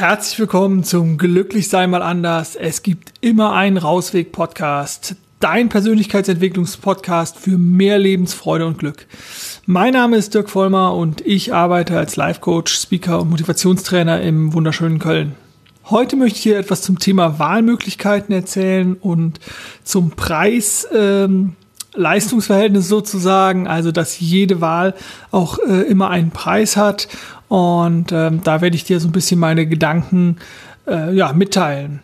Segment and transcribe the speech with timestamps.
[0.00, 2.56] Herzlich willkommen zum Glücklich sei mal anders.
[2.56, 5.14] Es gibt immer einen Rausweg-Podcast.
[5.40, 9.06] Dein Persönlichkeitsentwicklungspodcast für mehr Lebensfreude und Glück.
[9.66, 15.00] Mein Name ist Dirk Vollmer und ich arbeite als Life-Coach, Speaker und Motivationstrainer im wunderschönen
[15.00, 15.34] Köln.
[15.90, 19.38] Heute möchte ich hier etwas zum Thema Wahlmöglichkeiten erzählen und
[19.84, 21.56] zum Preis ähm,
[22.00, 24.94] Leistungsverhältnis sozusagen, also dass jede Wahl
[25.30, 27.08] auch äh, immer einen Preis hat
[27.48, 30.36] und ähm, da werde ich dir so ein bisschen meine Gedanken
[30.86, 32.00] äh, ja, mitteilen.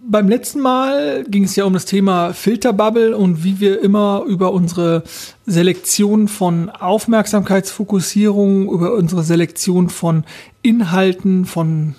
[0.00, 4.52] Beim letzten Mal ging es ja um das Thema Filterbubble und wie wir immer über
[4.52, 5.02] unsere
[5.44, 10.24] Selektion von Aufmerksamkeitsfokussierung, über unsere Selektion von
[10.62, 11.94] Inhalten, von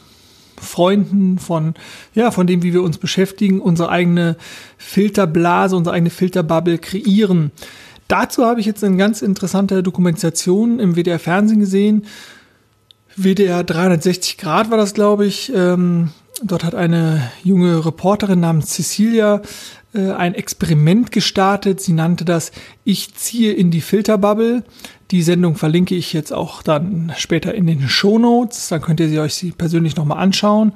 [0.59, 1.73] Freunden, von,
[2.13, 4.37] ja, von dem, wie wir uns beschäftigen, unsere eigene
[4.77, 7.51] Filterblase, unsere eigene Filterbubble kreieren.
[8.07, 12.05] Dazu habe ich jetzt eine ganz interessante Dokumentation im WDR Fernsehen gesehen
[13.21, 15.51] WDR 360 Grad war das, glaube ich.
[15.53, 16.11] Ähm,
[16.41, 19.41] dort hat eine junge Reporterin namens Cecilia
[19.93, 21.81] äh, ein Experiment gestartet.
[21.81, 22.51] Sie nannte das
[22.83, 24.63] Ich ziehe in die Filterbubble.
[25.11, 28.69] Die Sendung verlinke ich jetzt auch dann später in den Show Notes.
[28.69, 30.73] Dann könnt ihr sie euch sie persönlich nochmal anschauen.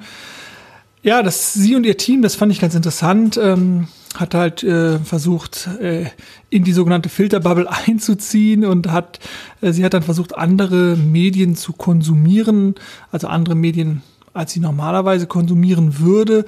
[1.02, 3.36] Ja, das sie und ihr Team, das fand ich ganz interessant.
[3.36, 6.06] Ähm, hat halt äh, versucht, äh,
[6.50, 9.20] in die sogenannte Filterbubble einzuziehen und hat,
[9.60, 12.74] äh, sie hat dann versucht, andere Medien zu konsumieren,
[13.12, 16.44] also andere Medien, als sie normalerweise konsumieren würde.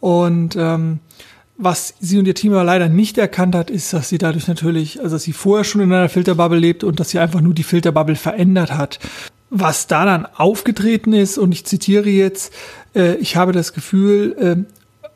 [0.00, 1.00] Und ähm,
[1.62, 5.00] was sie und ihr Team aber leider nicht erkannt hat, ist, dass sie dadurch natürlich,
[5.00, 7.62] also dass sie vorher schon in einer Filterbubble lebt und dass sie einfach nur die
[7.62, 8.98] Filterbubble verändert hat.
[9.50, 12.52] Was da dann aufgetreten ist, und ich zitiere jetzt,
[12.94, 14.56] äh, ich habe das Gefühl, äh,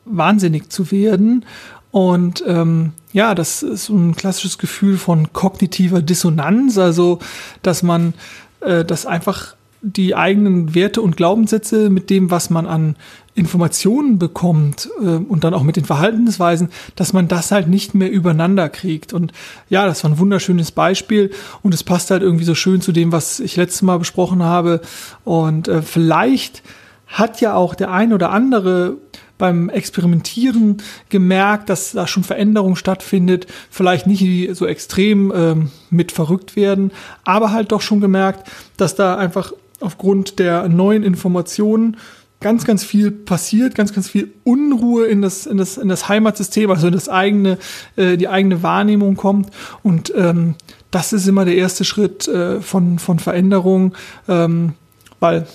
[0.05, 1.45] wahnsinnig zu werden
[1.89, 7.19] und ähm, ja, das ist ein klassisches Gefühl von kognitiver Dissonanz, also
[7.63, 8.13] dass man,
[8.59, 12.95] äh, dass einfach die eigenen Werte und Glaubenssätze mit dem, was man an
[13.35, 18.09] Informationen bekommt äh, und dann auch mit den Verhaltensweisen, dass man das halt nicht mehr
[18.09, 19.13] übereinander kriegt.
[19.13, 19.31] Und
[19.69, 21.29] ja, das war ein wunderschönes Beispiel
[21.61, 24.81] und es passt halt irgendwie so schön zu dem, was ich letztes Mal besprochen habe.
[25.23, 26.63] Und äh, vielleicht
[27.05, 28.97] hat ja auch der ein oder andere
[29.37, 30.77] beim Experimentieren
[31.09, 36.91] gemerkt, dass da schon Veränderung stattfindet, vielleicht nicht so extrem ähm, mit verrückt werden,
[37.25, 39.51] aber halt doch schon gemerkt, dass da einfach
[39.85, 41.97] aufgrund der neuen Informationen
[42.41, 46.69] ganz, ganz viel passiert, ganz, ganz viel Unruhe in das, in das, in das Heimatsystem,
[46.69, 47.57] also in das eigene,
[47.95, 49.49] äh, die eigene Wahrnehmung kommt.
[49.83, 50.55] Und ähm,
[50.91, 53.95] das ist immer der erste Schritt äh, von, von Veränderung,
[54.27, 54.73] ähm,
[55.19, 55.47] weil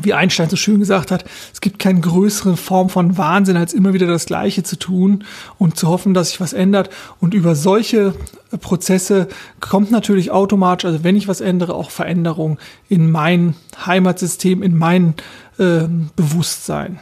[0.00, 3.92] wie Einstein so schön gesagt hat, es gibt keine größere Form von Wahnsinn, als immer
[3.92, 5.24] wieder das Gleiche zu tun
[5.58, 6.88] und zu hoffen, dass sich was ändert.
[7.20, 8.14] Und über solche
[8.60, 9.28] Prozesse
[9.60, 12.58] kommt natürlich automatisch, also wenn ich was ändere, auch Veränderung
[12.88, 13.54] in mein
[13.84, 15.14] Heimatsystem, in mein
[15.58, 15.84] äh,
[16.16, 17.00] Bewusstsein.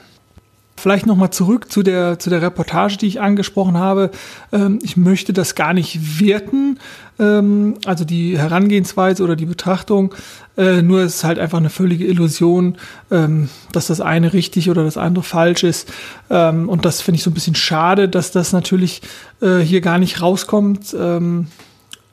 [0.80, 4.10] Vielleicht nochmal zurück zu der, zu der Reportage, die ich angesprochen habe.
[4.50, 6.78] Ähm, ich möchte das gar nicht werten,
[7.18, 10.14] ähm, also die Herangehensweise oder die Betrachtung.
[10.56, 12.78] Äh, nur es ist halt einfach eine völlige Illusion,
[13.10, 15.92] ähm, dass das eine richtig oder das andere falsch ist.
[16.30, 19.02] Ähm, und das finde ich so ein bisschen schade, dass das natürlich
[19.42, 20.96] äh, hier gar nicht rauskommt.
[20.98, 21.48] Ähm,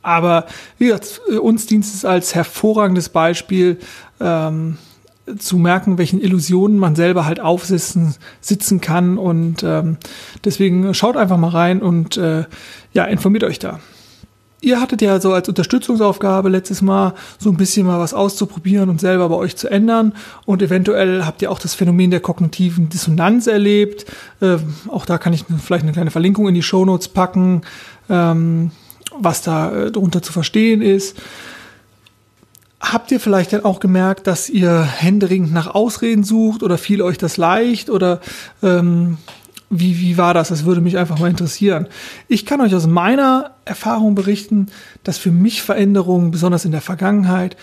[0.01, 0.45] aber
[0.78, 3.79] wie gesagt, uns dient es als hervorragendes Beispiel,
[4.19, 4.78] ähm,
[5.38, 9.17] zu merken, welchen Illusionen man selber halt aufsitzen sitzen kann.
[9.17, 9.97] Und ähm,
[10.45, 12.45] deswegen schaut einfach mal rein und äh,
[12.93, 13.79] ja, informiert euch da.
[14.59, 18.99] Ihr hattet ja so als Unterstützungsaufgabe letztes Mal so ein bisschen mal was auszuprobieren und
[18.99, 20.13] selber bei euch zu ändern.
[20.45, 24.05] Und eventuell habt ihr auch das Phänomen der kognitiven Dissonanz erlebt.
[24.41, 27.61] Äh, auch da kann ich vielleicht eine kleine Verlinkung in die Shownotes packen,
[28.09, 28.71] ähm,
[29.19, 31.17] was da äh, drunter zu verstehen ist.
[32.91, 37.17] Habt ihr vielleicht dann auch gemerkt, dass ihr händeringend nach Ausreden sucht oder fiel euch
[37.17, 38.22] das leicht oder
[38.63, 39.17] ähm,
[39.69, 40.47] wie, wie war das?
[40.49, 41.87] Das würde mich einfach mal interessieren.
[42.29, 44.67] Ich kann euch aus meiner Erfahrung berichten,
[45.03, 47.57] dass für mich Veränderungen, besonders in der Vergangenheit,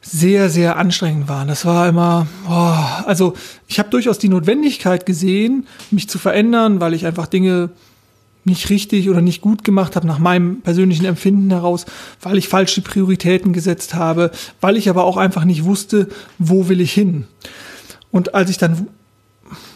[0.00, 1.48] sehr, sehr anstrengend waren.
[1.48, 3.34] Das war immer, oh, also
[3.66, 7.70] ich habe durchaus die Notwendigkeit gesehen, mich zu verändern, weil ich einfach Dinge
[8.48, 11.86] nicht richtig oder nicht gut gemacht habe nach meinem persönlichen Empfinden heraus,
[12.20, 14.30] weil ich falsche Prioritäten gesetzt habe,
[14.60, 16.08] weil ich aber auch einfach nicht wusste,
[16.38, 17.24] wo will ich hin.
[18.10, 18.88] Und als ich dann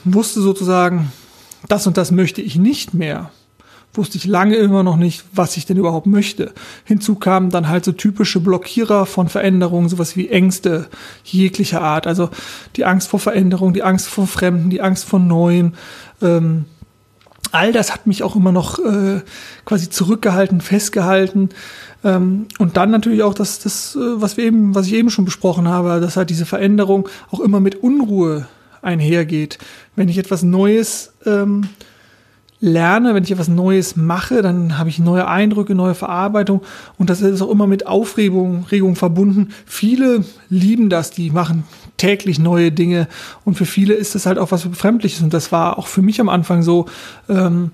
[0.05, 1.13] wusste sozusagen,
[1.69, 3.31] das und das möchte ich nicht mehr,
[3.95, 6.53] wusste ich lange immer noch nicht, was ich denn überhaupt möchte.
[6.85, 10.89] Hinzu kamen dann halt so typische Blockierer von Veränderungen, sowas wie Ängste
[11.25, 12.07] jeglicher Art.
[12.07, 12.31] Also
[12.77, 15.75] die Angst vor Veränderung, die Angst vor Fremden, die Angst vor Neuem,
[16.23, 16.65] ähm,
[17.51, 19.21] all das hat mich auch immer noch äh,
[19.65, 21.51] quasi zurückgehalten, festgehalten.
[22.05, 25.25] Ähm, und dann natürlich auch das, das, äh, was wir eben, was ich eben schon
[25.25, 28.47] besprochen habe, dass halt diese Veränderung auch immer mit Unruhe
[28.81, 29.59] einhergeht.
[29.97, 31.69] Wenn ich etwas Neues ähm,
[32.61, 36.63] lerne, wenn ich etwas Neues mache, dann habe ich neue Eindrücke, neue Verarbeitung
[36.97, 39.51] und das ist auch immer mit Aufregung Regung verbunden.
[39.67, 41.65] Viele lieben das, die machen
[42.03, 43.07] täglich neue Dinge.
[43.45, 45.23] Und für viele ist das halt auch was Befremdliches.
[45.23, 46.87] Und das war auch für mich am Anfang so,
[47.29, 47.71] ähm,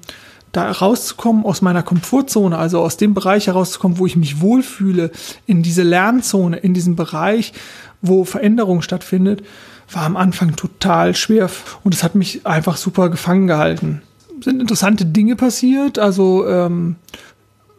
[0.53, 5.11] da rauszukommen aus meiner Komfortzone, also aus dem Bereich herauszukommen, wo ich mich wohlfühle,
[5.47, 7.55] in diese Lernzone, in diesem Bereich,
[8.03, 9.43] wo Veränderung stattfindet,
[9.91, 11.51] war am Anfang total schwer.
[11.83, 14.03] Und es hat mich einfach super gefangen gehalten.
[14.43, 15.99] Sind interessante Dinge passiert.
[15.99, 16.97] Also ähm,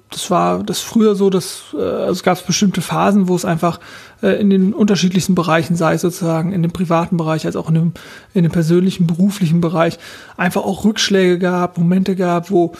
[0.09, 3.79] das war das früher so, dass äh, also es gab bestimmte Phasen, wo es einfach
[4.21, 7.75] äh, in den unterschiedlichsten Bereichen, sei es sozusagen in dem privaten Bereich als auch in
[7.75, 7.93] dem,
[8.33, 9.99] in dem persönlichen, beruflichen Bereich,
[10.37, 12.73] einfach auch Rückschläge gab, Momente gab, wo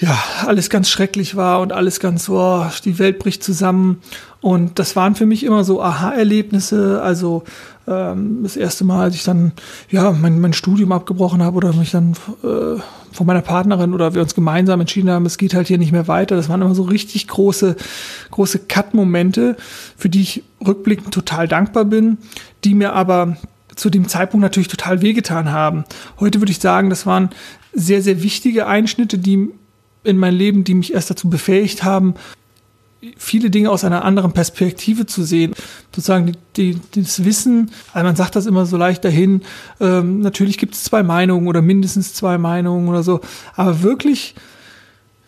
[0.00, 0.16] ja,
[0.46, 4.00] alles ganz schrecklich war und alles ganz oh, die Welt bricht zusammen.
[4.40, 7.02] Und das waren für mich immer so Aha-Erlebnisse.
[7.02, 7.42] Also
[7.88, 9.52] ähm, das erste Mal, als ich dann
[9.90, 12.12] ja mein, mein Studium abgebrochen habe oder mich dann
[12.44, 12.80] äh,
[13.12, 16.06] von meiner Partnerin oder wir uns gemeinsam entschieden haben, es geht halt hier nicht mehr
[16.06, 16.36] weiter.
[16.36, 17.74] Das waren immer so richtig große,
[18.30, 19.56] große Cut-Momente,
[19.96, 22.18] für die ich rückblickend total dankbar bin,
[22.62, 23.36] die mir aber
[23.74, 25.84] zu dem Zeitpunkt natürlich total wehgetan haben.
[26.20, 27.30] Heute würde ich sagen, das waren
[27.72, 29.50] sehr, sehr wichtige Einschnitte, die
[30.04, 32.14] in mein Leben, die mich erst dazu befähigt haben,
[33.16, 35.54] viele Dinge aus einer anderen Perspektive zu sehen.
[35.94, 39.42] Sozusagen die, die, das Wissen, also man sagt das immer so leicht dahin,
[39.80, 43.20] ähm, natürlich gibt es zwei Meinungen oder mindestens zwei Meinungen oder so,
[43.54, 44.34] aber wirklich,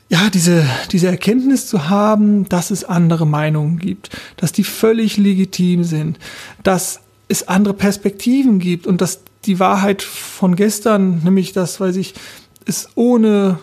[0.09, 5.85] ja, diese, diese Erkenntnis zu haben, dass es andere Meinungen gibt, dass die völlig legitim
[5.85, 6.19] sind,
[6.65, 12.15] dass es andere Perspektiven gibt und dass die Wahrheit von gestern, nämlich das, weiß ich,
[12.67, 13.61] ist ohne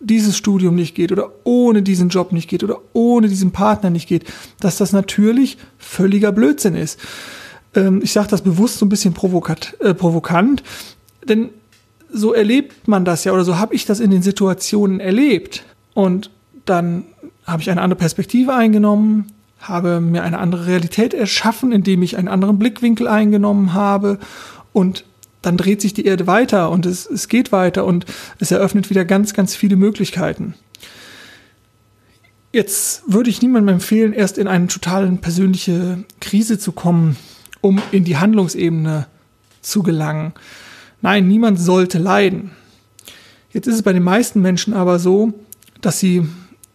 [0.00, 4.08] dieses Studium nicht geht oder ohne diesen Job nicht geht oder ohne diesen Partner nicht
[4.08, 4.24] geht,
[4.58, 6.98] dass das natürlich völliger Blödsinn ist.
[7.74, 10.62] Ähm, ich sage das bewusst so ein bisschen provokat, äh, provokant,
[11.28, 11.50] denn
[12.12, 15.64] so erlebt man das ja oder so habe ich das in den Situationen erlebt.
[15.94, 16.30] Und
[16.64, 17.04] dann
[17.46, 19.26] habe ich eine andere Perspektive eingenommen,
[19.60, 24.18] habe mir eine andere Realität erschaffen, indem ich einen anderen Blickwinkel eingenommen habe
[24.72, 25.04] und
[25.42, 28.06] dann dreht sich die Erde weiter und es, es geht weiter und
[28.38, 30.54] es eröffnet wieder ganz, ganz viele Möglichkeiten.
[32.52, 37.16] Jetzt würde ich niemandem empfehlen, erst in eine totale persönliche Krise zu kommen,
[37.60, 39.06] um in die Handlungsebene
[39.62, 40.32] zu gelangen.
[41.00, 42.50] Nein, niemand sollte leiden.
[43.52, 45.32] Jetzt ist es bei den meisten Menschen aber so,
[45.80, 46.26] dass sie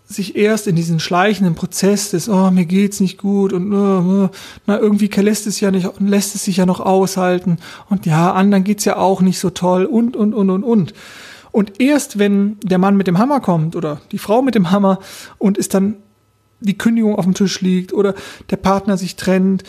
[0.07, 4.29] sich erst in diesen schleichenden Prozess des, oh, mir geht's nicht gut und uh,
[4.67, 7.57] na, irgendwie lässt es ja nicht, lässt es sich ja noch aushalten
[7.89, 10.93] und ja, anderen geht's ja auch nicht so toll und, und, und, und, und.
[11.51, 14.99] Und erst wenn der Mann mit dem Hammer kommt oder die Frau mit dem Hammer
[15.37, 15.95] und es dann
[16.59, 18.13] die Kündigung auf dem Tisch liegt oder
[18.49, 19.63] der Partner sich trennt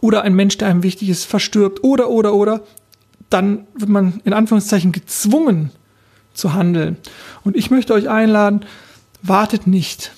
[0.00, 2.60] oder ein Mensch, der einem wichtig ist, verstirbt oder, oder, oder,
[3.30, 5.70] dann wird man in Anführungszeichen gezwungen
[6.34, 6.96] zu handeln.
[7.44, 8.64] Und ich möchte euch einladen,
[9.22, 10.12] wartet nicht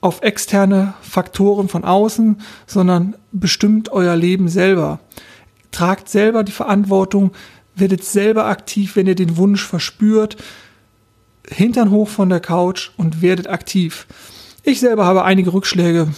[0.00, 5.00] auf externe Faktoren von außen, sondern bestimmt euer Leben selber.
[5.70, 7.32] Tragt selber die Verantwortung,
[7.74, 10.36] werdet selber aktiv, wenn ihr den Wunsch verspürt.
[11.48, 14.06] Hintern hoch von der Couch und werdet aktiv.
[14.62, 16.08] Ich selber habe einige Rückschläge,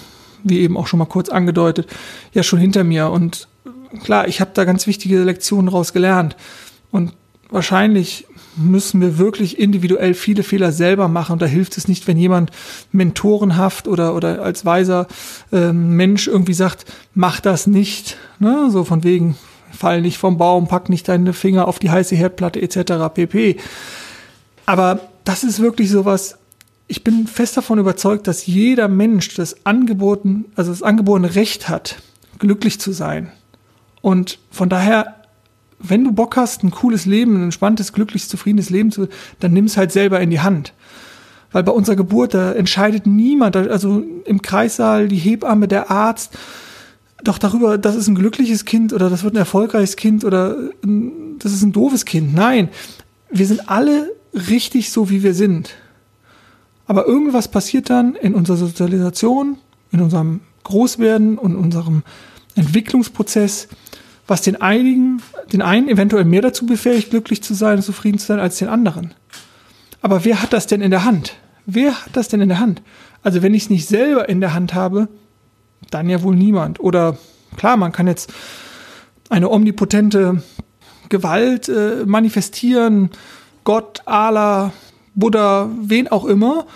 [0.43, 1.89] wie eben auch schon mal kurz angedeutet,
[2.33, 3.11] ja schon hinter mir.
[3.11, 3.49] Und
[4.03, 6.37] klar, ich habe da ganz wichtige Lektionen daraus gelernt.
[6.91, 7.13] Und
[7.51, 8.27] wahrscheinlich
[8.57, 11.35] müssen wir wirklich individuell viele Fehler selber machen.
[11.35, 12.51] Und da hilft es nicht, wenn jemand
[12.93, 15.07] mentorenhaft oder, oder als weiser
[15.53, 18.17] äh, Mensch irgendwie sagt, mach das nicht.
[18.39, 18.71] Ne?
[18.71, 19.37] So von wegen,
[19.73, 23.13] fall nicht vom Baum, pack nicht deine Finger auf die heiße Herdplatte etc.
[23.13, 23.57] pp.
[24.65, 26.39] Aber das ist wirklich sowas,
[26.89, 31.97] ich bin fest davon überzeugt, dass jeder Mensch das angeboten, also das angeborene Recht hat,
[32.39, 33.31] glücklich zu sein.
[34.03, 35.16] Und von daher
[35.91, 39.09] wenn du Bock hast, ein cooles Leben, ein entspanntes, glückliches, zufriedenes Leben zu,
[39.41, 40.73] dann nimm es halt selber in die Hand.
[41.53, 46.37] Weil bei unserer Geburt, da entscheidet niemand, also im Kreissaal, die Hebamme, der Arzt,
[47.25, 51.53] doch darüber, das ist ein glückliches Kind oder das wird ein erfolgreiches Kind oder das
[51.53, 52.35] ist ein doofes Kind.
[52.35, 52.69] Nein,
[53.31, 55.75] wir sind alle richtig so, wie wir sind.
[56.87, 59.59] Aber irgendwas passiert dann in unserer Sozialisation,
[59.91, 62.03] in unserem Großwerden und unserem
[62.55, 63.69] Entwicklungsprozess,
[64.27, 68.41] was den einigen, den einen eventuell mehr dazu befähigt, glücklich zu sein, zufrieden zu sein,
[68.41, 69.15] als den anderen.
[70.03, 71.35] Aber wer hat das denn in der Hand?
[71.65, 72.83] Wer hat das denn in der Hand?
[73.23, 75.09] Also wenn ich es nicht selber in der Hand habe,
[75.91, 76.81] dann ja wohl niemand.
[76.81, 77.19] Oder
[77.57, 78.33] klar, man kann jetzt
[79.29, 80.43] eine omnipotente
[81.09, 83.11] Gewalt äh, manifestieren,
[83.65, 84.73] Gott, Allah,
[85.15, 86.67] Buddha, wen auch immer,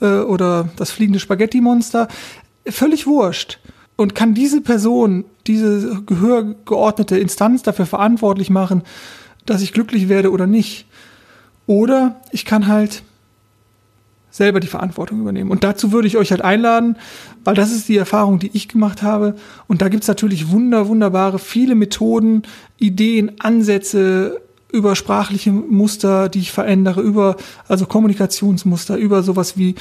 [0.00, 2.08] äh, oder das fliegende Spaghetti-Monster,
[2.66, 3.58] völlig wurscht.
[3.96, 8.82] Und kann diese Person diese gehörgeordnete Instanz dafür verantwortlich machen,
[9.46, 10.86] dass ich glücklich werde oder nicht.
[11.66, 13.02] Oder ich kann halt
[14.30, 15.50] selber die Verantwortung übernehmen.
[15.50, 16.96] Und dazu würde ich euch halt einladen,
[17.44, 19.34] weil das ist die Erfahrung, die ich gemacht habe.
[19.66, 22.42] Und da gibt's natürlich wunder, wunderbare, viele Methoden,
[22.78, 24.40] Ideen, Ansätze
[24.72, 29.74] über sprachliche Muster, die ich verändere, über also Kommunikationsmuster, über sowas wie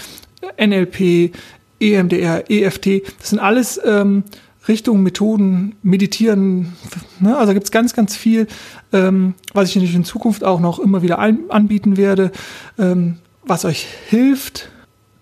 [0.59, 1.31] NLP,
[1.79, 3.03] EMDR, EFT.
[3.19, 4.23] Das sind alles ähm,
[4.69, 6.73] Richtungen, Methoden, Meditieren.
[7.19, 7.35] Ne?
[7.37, 8.47] Also gibt's ganz, ganz viel,
[8.93, 12.31] ähm, was ich natürlich in Zukunft auch noch immer wieder ein, anbieten werde.
[12.77, 14.69] Ähm, was euch hilft,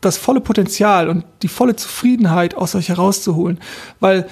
[0.01, 3.59] das volle Potenzial und die volle Zufriedenheit aus euch herauszuholen.
[3.99, 4.27] Weil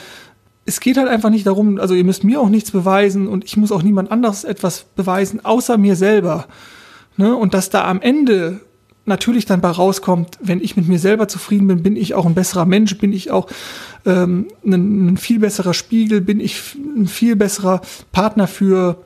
[0.66, 3.56] es geht halt einfach nicht darum, also ihr müsst mir auch nichts beweisen und ich
[3.56, 6.48] muss auch niemand anderes etwas beweisen, außer mir selber.
[7.18, 7.36] Ne?
[7.36, 8.62] Und dass da am Ende
[9.06, 12.34] natürlich dann bei rauskommt, wenn ich mit mir selber zufrieden bin, bin ich auch ein
[12.34, 13.48] besserer Mensch, bin ich auch
[14.06, 17.82] ähm, ein, ein viel besserer Spiegel, bin ich ein viel besserer
[18.12, 18.98] Partner für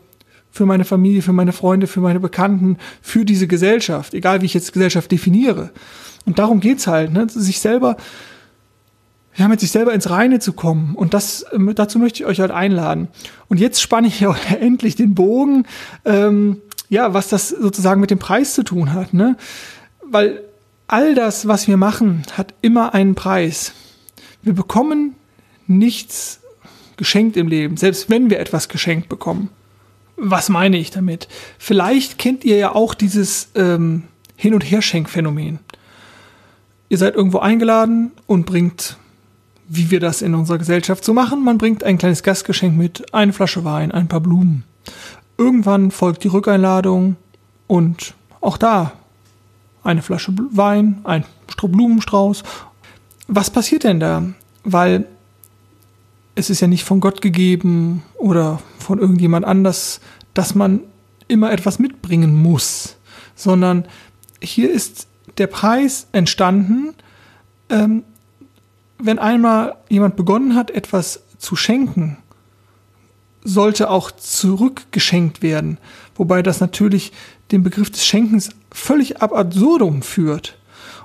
[0.51, 4.55] für meine Familie, für meine Freunde, für meine Bekannten, für diese Gesellschaft, egal wie ich
[4.55, 5.69] jetzt Gesellschaft definiere.
[6.25, 7.27] Und darum geht's halt, ne?
[7.29, 7.97] sich selber,
[9.35, 10.95] ja, mit sich selber ins Reine zu kommen.
[10.95, 13.09] Und das, ähm, dazu möchte ich euch halt einladen.
[13.47, 15.65] Und jetzt spanne ich ja endlich den Bogen,
[16.03, 16.57] ähm,
[16.89, 19.37] ja, was das sozusagen mit dem Preis zu tun hat, ne?
[20.11, 20.43] Weil
[20.87, 23.73] all das, was wir machen, hat immer einen Preis.
[24.41, 25.15] Wir bekommen
[25.67, 26.39] nichts
[26.97, 29.49] geschenkt im Leben, selbst wenn wir etwas geschenkt bekommen.
[30.17, 31.29] Was meine ich damit?
[31.57, 34.03] Vielleicht kennt ihr ja auch dieses ähm,
[34.35, 35.59] Hin- und Herschenkphänomen.
[36.89, 38.97] Ihr seid irgendwo eingeladen und bringt,
[39.69, 43.31] wie wir das in unserer Gesellschaft so machen, man bringt ein kleines Gastgeschenk mit, eine
[43.31, 44.63] Flasche Wein, ein paar Blumen.
[45.37, 47.15] Irgendwann folgt die Rückeinladung
[47.67, 48.93] und auch da
[49.89, 51.25] eine Flasche Wein, ein
[51.57, 52.43] Blumenstrauß.
[53.27, 54.23] Was passiert denn da?
[54.63, 55.05] Weil
[56.35, 59.99] es ist ja nicht von Gott gegeben oder von irgendjemand anders,
[60.33, 60.81] dass man
[61.27, 62.97] immer etwas mitbringen muss,
[63.35, 63.85] sondern
[64.41, 66.93] hier ist der Preis entstanden,
[67.69, 68.03] ähm,
[68.99, 72.17] wenn einmal jemand begonnen hat, etwas zu schenken,
[73.43, 75.77] sollte auch zurückgeschenkt werden,
[76.15, 77.11] wobei das natürlich
[77.51, 80.57] den Begriff des Schenkens völlig ab absurdum führt.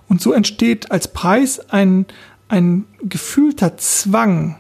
[0.08, 2.06] Und so entsteht als Preis ein,
[2.48, 4.56] ein gefühlter Zwang,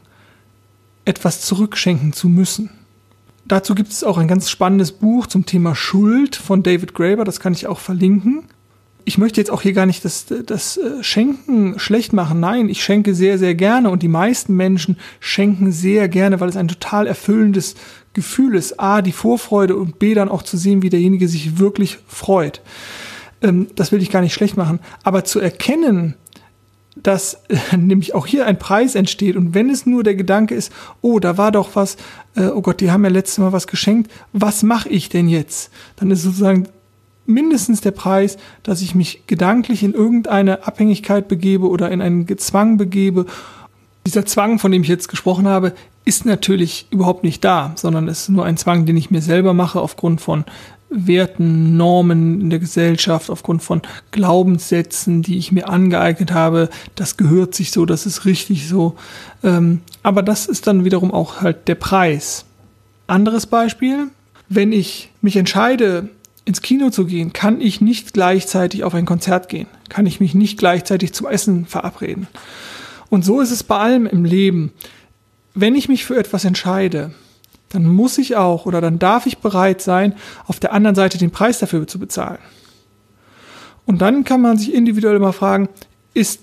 [1.04, 2.70] etwas zurückschenken zu müssen.
[3.46, 7.40] Dazu gibt es auch ein ganz spannendes Buch zum Thema Schuld von David Graeber, das
[7.40, 8.44] kann ich auch verlinken.
[9.04, 12.40] Ich möchte jetzt auch hier gar nicht das, das äh, Schenken schlecht machen.
[12.40, 16.56] Nein, ich schenke sehr, sehr gerne und die meisten Menschen schenken sehr gerne, weil es
[16.56, 17.74] ein total erfüllendes
[18.14, 18.80] Gefühl ist.
[18.80, 22.62] A, die Vorfreude und B, dann auch zu sehen, wie derjenige sich wirklich freut.
[23.42, 24.80] Ähm, das will ich gar nicht schlecht machen.
[25.02, 26.14] Aber zu erkennen,
[26.96, 30.72] dass äh, nämlich auch hier ein Preis entsteht und wenn es nur der Gedanke ist,
[31.02, 31.96] oh, da war doch was,
[32.36, 35.70] äh, oh Gott, die haben ja letztes Mal was geschenkt, was mache ich denn jetzt?
[35.96, 36.68] Dann ist sozusagen
[37.26, 42.76] mindestens der Preis, dass ich mich gedanklich in irgendeine Abhängigkeit begebe oder in einen Zwang
[42.76, 43.26] begebe.
[44.06, 45.72] Dieser Zwang, von dem ich jetzt gesprochen habe,
[46.04, 49.54] ist natürlich überhaupt nicht da, sondern es ist nur ein Zwang, den ich mir selber
[49.54, 50.44] mache aufgrund von
[50.90, 56.68] Werten, Normen in der Gesellschaft, aufgrund von Glaubenssätzen, die ich mir angeeignet habe.
[56.94, 58.94] Das gehört sich so, das ist richtig so.
[59.42, 62.44] Ähm, aber das ist dann wiederum auch halt der Preis.
[63.06, 64.08] Anderes Beispiel,
[64.48, 66.10] wenn ich mich entscheide,
[66.44, 70.34] ins Kino zu gehen, kann ich nicht gleichzeitig auf ein Konzert gehen, kann ich mich
[70.34, 72.28] nicht gleichzeitig zum Essen verabreden.
[73.08, 74.72] Und so ist es bei allem im Leben.
[75.54, 77.14] Wenn ich mich für etwas entscheide,
[77.70, 80.14] dann muss ich auch oder dann darf ich bereit sein,
[80.46, 82.38] auf der anderen Seite den Preis dafür zu bezahlen.
[83.86, 85.68] Und dann kann man sich individuell mal fragen,
[86.14, 86.40] ist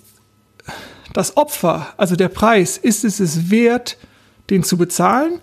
[1.13, 3.97] das Opfer, also der Preis, ist es es wert,
[4.49, 5.39] den zu bezahlen?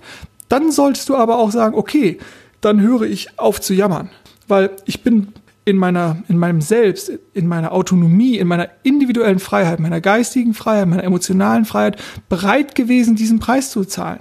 [0.48, 2.18] Dann solltest du aber auch sagen, okay,
[2.60, 4.10] dann höre ich auf zu jammern,
[4.48, 5.28] weil ich bin
[5.64, 10.88] in meiner, in meinem Selbst, in meiner Autonomie, in meiner individuellen Freiheit, meiner geistigen Freiheit,
[10.88, 14.20] meiner emotionalen Freiheit bereit gewesen, diesen Preis zu zahlen.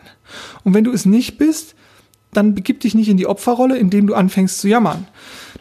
[0.64, 1.76] Und wenn du es nicht bist,
[2.34, 5.08] dann begib dich nicht in die Opferrolle, indem du anfängst zu jammern.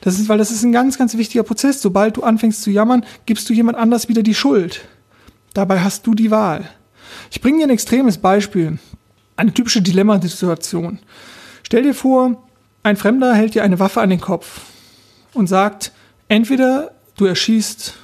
[0.00, 1.80] Das ist, weil das ist ein ganz, ganz wichtiger Prozess.
[1.80, 4.80] Sobald du anfängst zu jammern, gibst du jemand anders wieder die Schuld.
[5.54, 6.68] Dabei hast du die Wahl.
[7.30, 8.78] Ich bringe dir ein extremes Beispiel.
[9.37, 10.99] Eine typische Dilemmasituation.
[11.62, 12.45] Stell dir vor,
[12.86, 14.62] ein Fremder hält dir eine Waffe an den Kopf
[15.34, 15.92] und sagt,
[16.28, 17.94] entweder du erschießt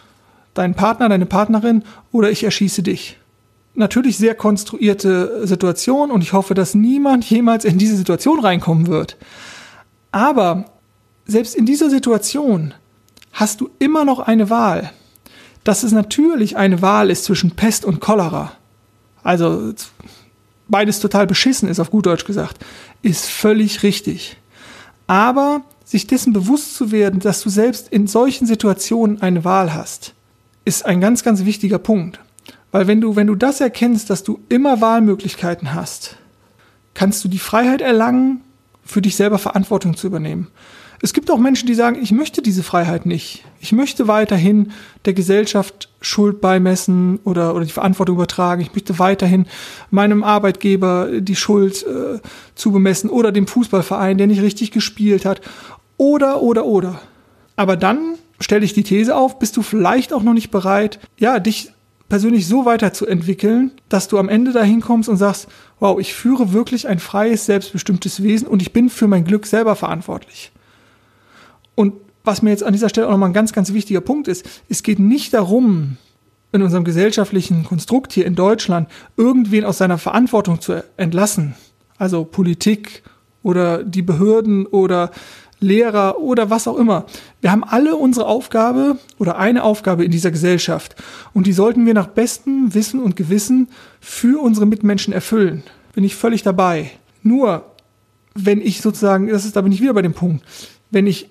[0.55, 3.17] deinen Partner, deine Partnerin oder ich erschieße dich
[3.75, 9.17] natürlich sehr konstruierte Situation und ich hoffe, dass niemand jemals in diese Situation reinkommen wird.
[10.11, 10.67] Aber
[11.25, 12.75] selbst in dieser Situation
[13.33, 14.91] hast du immer noch eine Wahl.
[15.65, 18.53] Dass es natürlich eine Wahl ist zwischen Pest und Cholera.
[19.23, 19.73] Also
[20.69, 22.59] beides total beschissen ist, auf gut Deutsch gesagt,
[23.03, 24.37] ist völlig richtig.
[25.07, 30.15] Aber sich dessen bewusst zu werden, dass du selbst in solchen Situationen eine Wahl hast,
[30.65, 32.21] ist ein ganz, ganz wichtiger Punkt.
[32.71, 36.17] Weil wenn du, wenn du das erkennst, dass du immer Wahlmöglichkeiten hast,
[36.95, 38.43] kannst du die Freiheit erlangen,
[38.85, 40.49] für dich selber Verantwortung zu übernehmen.
[41.05, 43.45] Es gibt auch Menschen, die sagen, ich möchte diese Freiheit nicht.
[43.61, 44.71] Ich möchte weiterhin
[45.05, 48.63] der Gesellschaft Schuld beimessen oder, oder die Verantwortung übertragen.
[48.63, 49.47] Ich möchte weiterhin
[49.91, 52.21] meinem Arbeitgeber die Schuld äh,
[52.55, 55.41] zubemessen oder dem Fußballverein, der nicht richtig gespielt hat.
[55.97, 57.03] Oder, oder, oder.
[57.57, 61.41] Aber dann stelle ich die These auf, bist du vielleicht auch noch nicht bereit, ja,
[61.41, 61.73] dich
[62.09, 65.49] persönlich so weiterzuentwickeln, dass du am Ende dahin kommst und sagst,
[65.81, 69.75] wow, ich führe wirklich ein freies, selbstbestimmtes Wesen und ich bin für mein Glück selber
[69.75, 70.53] verantwortlich.
[71.75, 74.49] Und was mir jetzt an dieser Stelle auch nochmal ein ganz, ganz wichtiger Punkt ist,
[74.69, 75.97] es geht nicht darum,
[76.53, 81.55] in unserem gesellschaftlichen Konstrukt hier in Deutschland irgendwen aus seiner Verantwortung zu entlassen.
[81.97, 83.03] Also Politik
[83.43, 85.11] oder die Behörden oder
[85.61, 87.07] Lehrer oder was auch immer.
[87.41, 90.97] Wir haben alle unsere Aufgabe oder eine Aufgabe in dieser Gesellschaft
[91.33, 93.69] und die sollten wir nach bestem Wissen und Gewissen
[94.01, 95.63] für unsere Mitmenschen erfüllen.
[95.95, 96.91] Bin ich völlig dabei.
[97.23, 97.65] Nur,
[98.35, 100.45] wenn ich sozusagen, das ist, da bin ich wieder bei dem Punkt,
[100.91, 101.31] wenn ich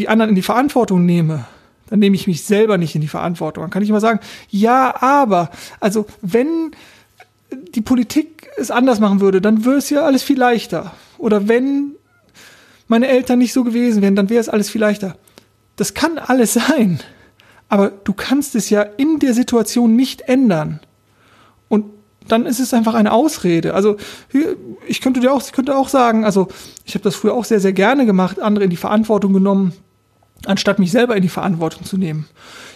[0.00, 1.44] die anderen in die Verantwortung nehme,
[1.90, 3.62] dann nehme ich mich selber nicht in die Verantwortung.
[3.62, 6.70] Dann kann ich immer sagen, ja, aber, also wenn
[7.74, 10.94] die Politik es anders machen würde, dann würde es ja alles viel leichter.
[11.18, 11.92] Oder wenn
[12.88, 15.16] meine Eltern nicht so gewesen wären, dann wäre es alles viel leichter.
[15.76, 17.00] Das kann alles sein.
[17.68, 20.80] Aber du kannst es ja in der Situation nicht ändern.
[21.68, 21.84] Und
[22.26, 23.74] dann ist es einfach eine Ausrede.
[23.74, 23.96] Also
[24.86, 26.48] ich könnte dir auch, ich könnte auch sagen, also
[26.84, 29.72] ich habe das früher auch sehr, sehr gerne gemacht, andere in die Verantwortung genommen
[30.46, 32.26] anstatt mich selber in die Verantwortung zu nehmen.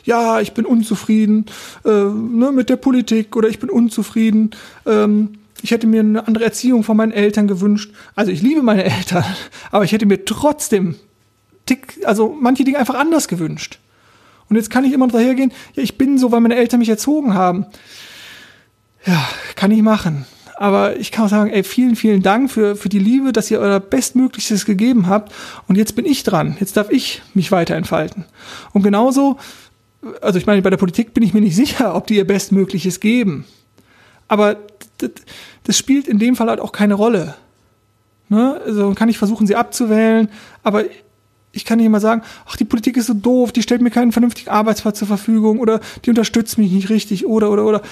[0.04, 1.46] Ja, ich bin unzufrieden
[1.84, 4.50] äh, ne, mit der Politik oder ich bin unzufrieden.
[4.86, 7.92] Ähm, ich hätte mir eine andere Erziehung von meinen Eltern gewünscht.
[8.14, 9.24] Also ich liebe meine Eltern,
[9.70, 10.96] aber ich hätte mir trotzdem
[11.66, 13.78] tick, also manche Dinge einfach anders gewünscht.
[14.50, 16.90] Und jetzt kann ich immer noch dahergehen, ja, ich bin so, weil meine Eltern mich
[16.90, 17.64] erzogen haben.
[19.06, 20.26] Ja, kann ich machen.
[20.56, 23.58] Aber ich kann auch sagen, ey, vielen, vielen Dank für, für die Liebe, dass ihr
[23.58, 25.32] euer Bestmöglichstes gegeben habt.
[25.66, 26.56] Und jetzt bin ich dran.
[26.60, 28.24] Jetzt darf ich mich weiter entfalten.
[28.72, 29.36] Und genauso,
[30.20, 33.00] also ich meine, bei der Politik bin ich mir nicht sicher, ob die ihr Bestmögliches
[33.00, 33.44] geben.
[34.28, 34.56] Aber
[34.98, 35.10] das,
[35.64, 37.34] das spielt in dem Fall halt auch keine Rolle.
[38.28, 38.60] Ne?
[38.64, 40.28] Also kann ich versuchen, sie abzuwählen,
[40.62, 40.84] aber
[41.52, 44.12] ich kann nicht immer sagen, ach, die Politik ist so doof, die stellt mir keinen
[44.12, 47.82] vernünftigen Arbeitsplatz zur Verfügung oder die unterstützt mich nicht richtig oder oder oder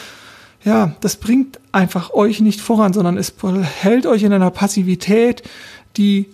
[0.65, 3.35] ja, das bringt einfach euch nicht voran, sondern es
[3.81, 5.43] hält euch in einer Passivität,
[5.97, 6.27] die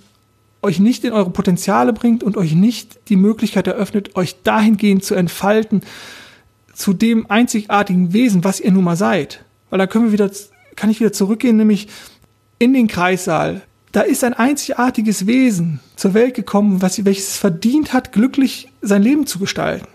[0.60, 5.14] euch nicht in eure Potenziale bringt und euch nicht die Möglichkeit eröffnet, euch dahingehend zu
[5.14, 5.82] entfalten,
[6.74, 9.44] zu dem einzigartigen Wesen, was ihr nun mal seid.
[9.70, 10.30] Weil da können wir wieder,
[10.76, 11.88] kann ich wieder zurückgehen, nämlich
[12.58, 13.62] in den Kreissaal.
[13.92, 19.26] Da ist ein einzigartiges Wesen zur Welt gekommen, was, welches verdient hat, glücklich sein Leben
[19.26, 19.88] zu gestalten.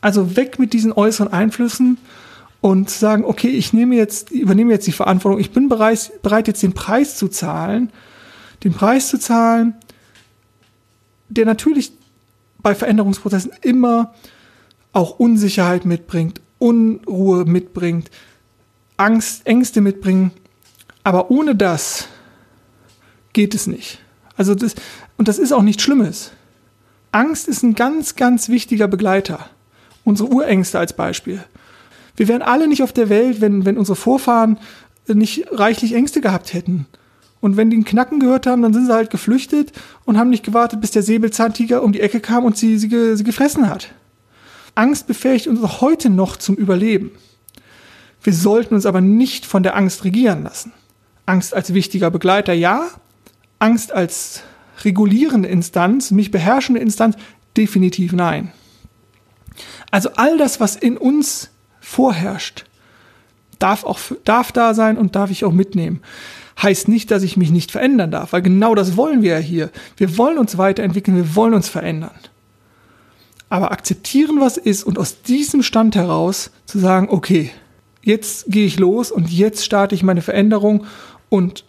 [0.00, 1.98] Also weg mit diesen äußeren Einflüssen
[2.60, 6.62] und sagen, okay, ich nehme jetzt, übernehme jetzt die Verantwortung, ich bin bereit, bereit jetzt
[6.62, 7.92] den Preis zu zahlen,
[8.64, 9.74] den Preis zu zahlen,
[11.28, 11.92] der natürlich
[12.58, 14.14] bei Veränderungsprozessen immer
[14.92, 18.10] auch Unsicherheit mitbringt, Unruhe mitbringt,
[18.96, 20.32] Angst, Ängste mitbringen.
[21.04, 22.08] Aber ohne das
[23.32, 24.00] geht es nicht.
[24.36, 24.74] Also das,
[25.16, 26.32] und das ist auch nichts Schlimmes.
[27.12, 29.48] Angst ist ein ganz, ganz wichtiger Begleiter.
[30.04, 31.44] Unsere Urängste als Beispiel.
[32.18, 34.58] Wir wären alle nicht auf der Welt, wenn, wenn unsere Vorfahren
[35.06, 36.86] nicht reichlich Ängste gehabt hätten.
[37.40, 39.70] Und wenn die einen Knacken gehört haben, dann sind sie halt geflüchtet
[40.04, 43.22] und haben nicht gewartet, bis der Säbelzahntiger um die Ecke kam und sie, sie, sie
[43.22, 43.94] gefressen hat.
[44.74, 47.12] Angst befähigt uns heute noch zum Überleben.
[48.20, 50.72] Wir sollten uns aber nicht von der Angst regieren lassen.
[51.24, 52.88] Angst als wichtiger Begleiter ja,
[53.60, 54.42] Angst als
[54.82, 57.16] regulierende Instanz, mich beherrschende Instanz
[57.56, 58.50] definitiv nein.
[59.92, 61.50] Also all das, was in uns
[61.88, 62.64] vorherrscht,
[63.58, 66.00] darf auch darf da sein und darf ich auch mitnehmen.
[66.62, 69.70] Heißt nicht, dass ich mich nicht verändern darf, weil genau das wollen wir ja hier.
[69.96, 72.10] Wir wollen uns weiterentwickeln, wir wollen uns verändern.
[73.48, 77.50] Aber akzeptieren, was ist und aus diesem Stand heraus zu sagen, okay,
[78.02, 80.84] jetzt gehe ich los und jetzt starte ich meine Veränderung
[81.30, 81.64] und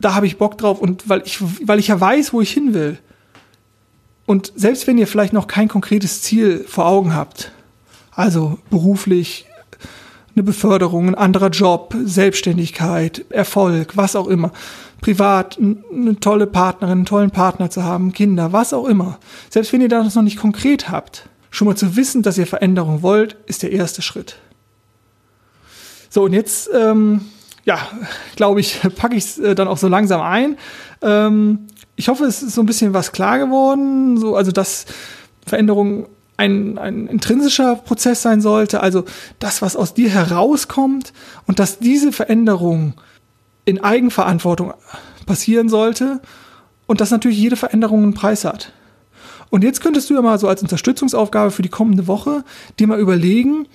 [0.00, 2.74] da habe ich Bock drauf und weil ich, weil ich ja weiß, wo ich hin
[2.74, 2.98] will.
[4.26, 7.52] Und selbst wenn ihr vielleicht noch kein konkretes Ziel vor Augen habt,
[8.14, 9.46] also beruflich
[10.34, 14.52] eine Beförderung, ein anderer Job, Selbstständigkeit, Erfolg, was auch immer.
[15.00, 19.18] Privat eine tolle Partnerin, einen tollen Partner zu haben, Kinder, was auch immer.
[19.50, 23.02] Selbst wenn ihr das noch nicht konkret habt, schon mal zu wissen, dass ihr Veränderung
[23.02, 24.36] wollt, ist der erste Schritt.
[26.10, 27.26] So, und jetzt ähm,
[27.64, 27.78] ja,
[28.36, 30.56] glaube ich, packe ich es äh, dann auch so langsam ein.
[31.02, 34.86] Ähm, ich hoffe, es ist so ein bisschen was klar geworden, so, also dass
[35.46, 39.04] Veränderung ein, ein intrinsischer Prozess sein sollte, also
[39.38, 41.12] das, was aus dir herauskommt
[41.46, 42.94] und dass diese Veränderung
[43.64, 44.74] in Eigenverantwortung
[45.26, 46.20] passieren sollte
[46.86, 48.72] und dass natürlich jede Veränderung einen Preis hat.
[49.50, 52.44] Und jetzt könntest du ja mal so als Unterstützungsaufgabe für die kommende Woche
[52.78, 53.68] dir mal überlegen,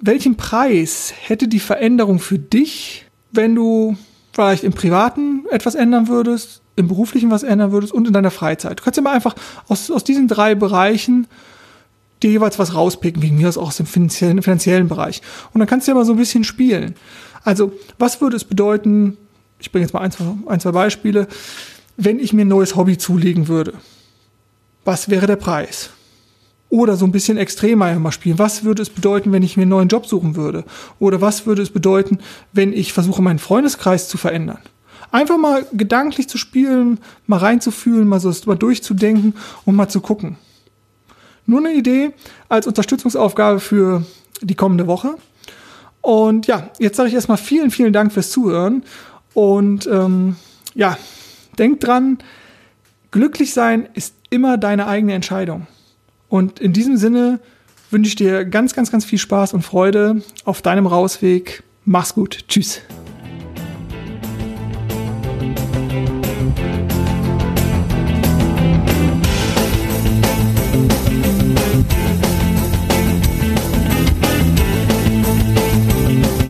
[0.00, 3.96] welchen Preis hätte die Veränderung für dich, wenn du
[4.32, 8.80] vielleicht im Privaten etwas ändern würdest, im Beruflichen was ändern würdest und in deiner Freizeit.
[8.80, 9.34] Du kannst ja mal einfach
[9.68, 11.26] aus, aus diesen drei Bereichen
[12.22, 15.22] dir jeweils was rauspicken, wegen mir aus auch aus dem finanziellen, finanziellen Bereich.
[15.52, 16.94] Und dann kannst du ja mal so ein bisschen spielen.
[17.44, 19.16] Also, was würde es bedeuten,
[19.58, 21.28] ich bringe jetzt mal ein zwei, ein, zwei Beispiele,
[21.96, 23.74] wenn ich mir ein neues Hobby zulegen würde?
[24.88, 25.90] was wäre der Preis?
[26.70, 28.38] Oder so ein bisschen extremer mal spielen.
[28.38, 30.64] Was würde es bedeuten, wenn ich mir einen neuen Job suchen würde?
[30.98, 32.20] Oder was würde es bedeuten,
[32.54, 34.60] wenn ich versuche, meinen Freundeskreis zu verändern?
[35.12, 39.34] Einfach mal gedanklich zu spielen, mal reinzufühlen, mal so mal durchzudenken
[39.66, 40.38] und mal zu gucken.
[41.48, 42.10] Nur eine Idee
[42.50, 44.04] als Unterstützungsaufgabe für
[44.42, 45.14] die kommende Woche.
[46.02, 48.84] Und ja, jetzt sage ich erstmal vielen, vielen Dank fürs Zuhören.
[49.32, 50.36] Und ähm,
[50.74, 50.98] ja,
[51.58, 52.18] denkt dran,
[53.12, 55.66] glücklich sein ist immer deine eigene Entscheidung.
[56.28, 57.40] Und in diesem Sinne
[57.90, 61.62] wünsche ich dir ganz, ganz, ganz viel Spaß und Freude auf deinem Rausweg.
[61.86, 62.40] Mach's gut.
[62.48, 62.82] Tschüss.